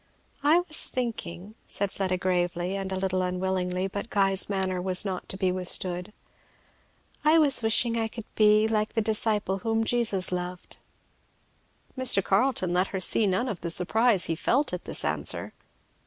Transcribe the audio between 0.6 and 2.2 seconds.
was thinking," said Fleda,